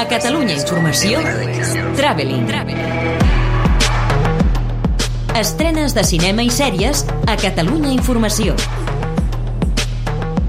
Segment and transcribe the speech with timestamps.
[0.00, 1.20] A Catalunya Informació,
[1.92, 2.46] Traveling.
[5.36, 8.54] Estrenes de cinema i sèries a Catalunya Informació.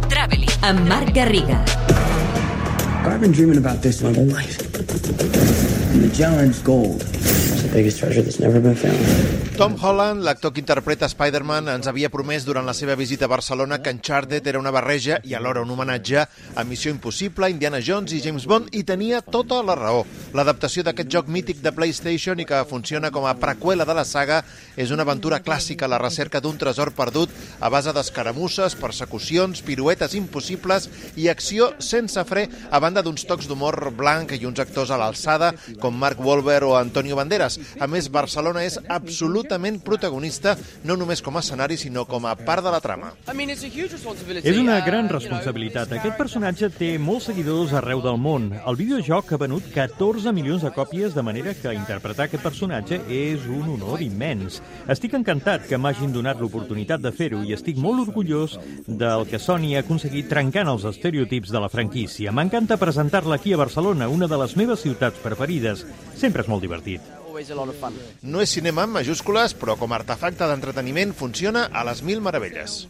[0.07, 0.55] Traveling.
[0.63, 1.59] Amb Marc Garriga.
[3.03, 4.55] I've been dreaming about this my whole life.
[6.15, 7.03] Giant's gold.
[9.55, 13.77] Tom Holland, l'actor que interpreta Spider-Man, ens havia promès durant la seva visita a Barcelona
[13.79, 18.21] que Uncharted era una barreja i alhora un homenatge a Missió Impossible, Indiana Jones i
[18.23, 20.01] James Bond, i tenia tota la raó.
[20.33, 24.41] L'adaptació d'aquest joc mític de PlayStation i que funciona com a preqüela de la saga
[24.75, 27.29] és una aventura clàssica a la recerca d'un tresor perdut
[27.61, 33.93] a base d'escaramusses, persecucions, piruetes impossibles i acció sense fre, a banda d'uns tocs d'humor
[33.95, 37.60] blanc i uns actors a l'alçada com Mark Wahlberg o Antonio Banderas.
[37.79, 42.63] A més, Barcelona és absolutament protagonista, no només com a escenari, sinó com a part
[42.65, 43.13] de la trama.
[44.43, 45.93] És una gran responsabilitat.
[45.97, 48.51] Aquest personatge té molts seguidors arreu del món.
[48.65, 53.45] El videojoc ha venut 14 milions de còpies, de manera que interpretar aquest personatge és
[53.49, 54.61] un honor immens.
[54.91, 59.75] Estic encantat que m'hagin donat l'oportunitat de fer-ho i estic molt orgullós del que Sony
[59.75, 62.31] ha aconseguit trencant els estereotips de la franquícia.
[62.31, 65.85] M'encanta presentar-la aquí a Barcelona, una de les meves ciutats preferides.
[66.17, 67.20] Sempre és molt divertit.
[68.21, 72.87] No és cinema en majúscules, però com a artefacte d'entreteniment funciona a les mil meravelles.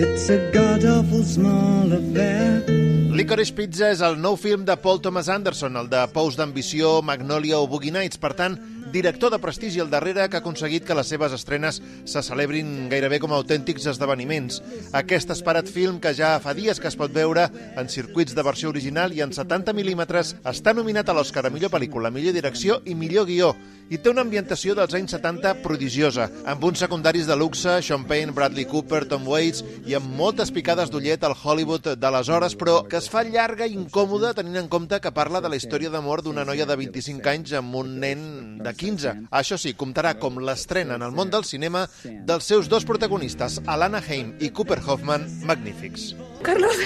[0.00, 2.79] It's a god-awful small affair.
[3.20, 7.58] Licorice Pizza és el nou film de Paul Thomas Anderson, el de Pous d'ambició, Magnolia
[7.60, 8.16] o Boogie Nights.
[8.16, 8.54] Per tant,
[8.94, 13.18] director de prestigi al darrere que ha aconseguit que les seves estrenes se celebrin gairebé
[13.20, 14.62] com a autèntics esdeveniments.
[14.96, 17.44] Aquest esperat film, que ja fa dies que es pot veure
[17.76, 21.74] en circuits de versió original i en 70 mil·límetres, està nominat a l'Oscar a millor
[21.76, 23.52] pel·lícula, millor direcció i millor guió,
[23.90, 28.32] i té una ambientació dels anys 70 prodigiosa, amb uns secundaris de luxe, Sean Payne,
[28.32, 33.09] Bradley Cooper, Tom Waits, i amb moltes picades d'ullet al Hollywood d'aleshores, però que es
[33.10, 36.66] fa llarga i incòmoda tenint en compte que parla de la història d'amor d'una noia
[36.68, 38.22] de 25 anys amb un nen
[38.62, 39.16] de 15.
[39.42, 44.02] Això sí, comptarà com l'estrena en el món del cinema dels seus dos protagonistes, Alana
[44.06, 46.12] Haim i Cooper Hoffman, magnífics.
[46.46, 46.78] Carlos,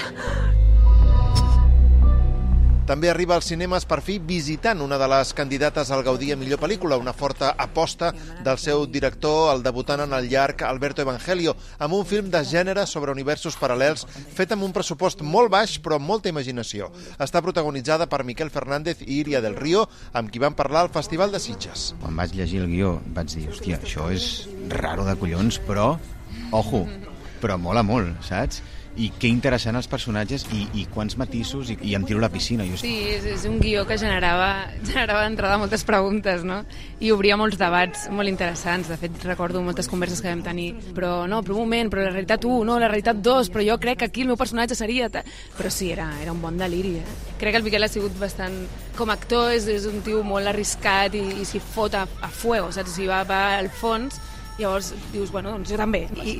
[2.85, 6.59] També arriba als cinemes per fi visitant una de les candidates al Gaudí a millor
[6.61, 8.11] pel·lícula, una forta aposta
[8.45, 12.83] del seu director, el debutant en el llarg Alberto Evangelio, amb un film de gènere
[12.85, 14.05] sobre universos paral·lels
[14.37, 16.91] fet amb un pressupost molt baix però amb molta imaginació.
[17.17, 21.33] Està protagonitzada per Miquel Fernández i Iria del Río, amb qui van parlar al Festival
[21.33, 21.95] de Sitges.
[22.05, 24.45] Quan vaig llegir el guió vaig dir, hòstia, això és
[24.77, 25.95] raro de collons, però,
[26.53, 26.85] ojo,
[27.41, 28.61] però mola molt, saps?
[28.95, 32.29] I que interessant els personatges i, i quants matisos i, i em tiro a la
[32.31, 32.63] piscina.
[32.67, 32.77] Jo...
[32.79, 36.61] sí, és, és un guió que generava, generava d'entrada moltes preguntes, no?
[37.03, 38.91] I obria molts debats molt interessants.
[38.91, 40.69] De fet, recordo moltes converses que vam tenir.
[40.95, 43.79] Però no, però un moment, però la realitat 1, no, la realitat 2, però jo
[43.83, 45.09] crec que aquí el meu personatge seria...
[45.11, 45.25] Ta...
[45.57, 47.17] Però sí, era, era un bon deliri, eh?
[47.39, 48.55] Crec que el Miquel ha sigut bastant...
[48.95, 52.31] Com a actor és, és un tio molt arriscat i, i s'hi fot a, a
[52.31, 52.95] fuego, saps?
[52.95, 54.21] S'hi va, va al fons
[54.57, 56.05] Llavors dius, bueno, doncs jo també.
[56.23, 56.37] I...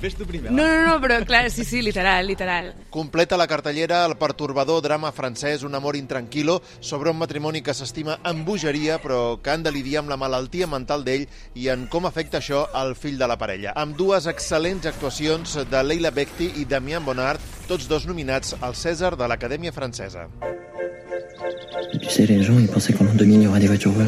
[0.00, 2.72] Ves tu primer, No, no, no, però clar, sí, sí, literal, literal.
[2.90, 8.18] Completa la cartellera el pertorbador drama francès Un amor intranquilo sobre un matrimoni que s'estima
[8.24, 12.08] amb bogeria però que han de lidiar amb la malaltia mental d'ell i en com
[12.08, 13.76] afecta això al fill de la parella.
[13.76, 19.16] Amb dues excel·lents actuacions de Leila Bekti i Damien Bonnard, tots dos nominats al Cèsar
[19.16, 20.30] de l'Acadèmia Francesa.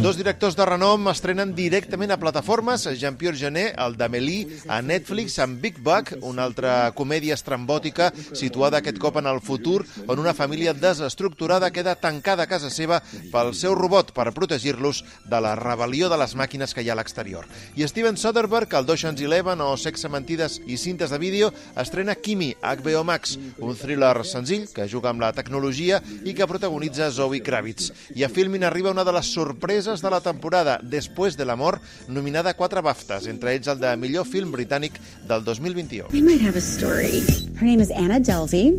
[0.00, 2.86] Dos directors de renom estrenen directament a plataformes.
[2.96, 8.96] Jean-Pierre Genet, el d'Amélie, a Netflix, amb Big Buck, una altra comèdia estrambòtica situada aquest
[9.02, 13.02] cop en el futur, on una família desestructurada queda tancada a casa seva
[13.32, 17.00] pel seu robot per protegir-los de la rebel·lió de les màquines que hi ha a
[17.02, 17.44] l'exterior.
[17.76, 22.54] I Steven Soderbergh, el d'Ocean's Eleven o Sexe, Mentides i Cintes de Vídeo, estrena Kimi,
[22.62, 27.73] HBO Max, un thriller senzill que juga amb la tecnologia i que protagonitza Zoe Kravitz.
[28.14, 32.50] I a Filmin arriba una de les sorpreses de la temporada, Després de l'amor, nominada
[32.50, 36.12] a quatre BAFTAs, entre ells el de millor film britànic del 2021.
[36.12, 37.22] We might have a story.
[37.58, 38.74] Her name is Anna Delvey,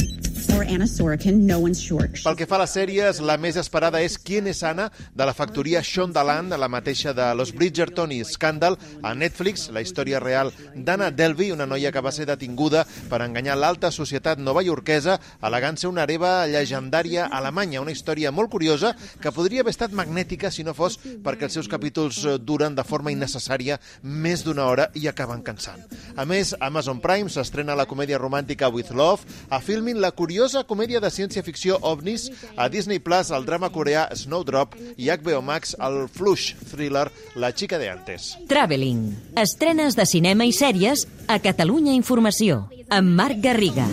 [0.51, 2.09] or Anna Sorokin, no one's sure.
[2.23, 5.33] Pel que fa a les sèries, la més esperada és Quién és Anna, de la
[5.37, 11.11] factoria Shondaland, la mateixa de Los Bridgerton i Scandal, a Netflix, la història real d'Anna
[11.15, 16.03] Delvey, una noia que va ser detinguda per enganyar l'alta societat novaiorquesa, alegant ser una
[16.03, 20.99] hereva llegendària alemanya, una història molt curiosa que podria haver estat magnètica si no fos
[21.23, 25.85] perquè els seus capítols eh, duren de forma innecessària més d'una hora i acaben cansant.
[26.15, 30.99] A més, Amazon Prime s'estrena la comèdia romàntica With Love, a Filmin la curiosa comèdia
[30.99, 32.25] de ciència-ficció OVNIs,
[32.59, 37.05] a Disney Plus el drama coreà Snowdrop i HBO Max el flush thriller
[37.39, 38.33] La xica de antes.
[38.51, 39.13] Traveling.
[39.39, 42.65] Estrenes de cinema i sèries a Catalunya Informació.
[42.91, 43.87] Amb Marc Garriga.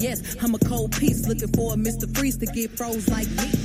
[0.00, 2.08] Yes, I'm a cold piece looking for a Mr.
[2.16, 3.55] Freeze to get froze like me.